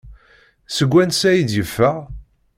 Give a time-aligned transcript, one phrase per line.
[0.75, 1.97] Seg wansi ay d-yeffeɣ?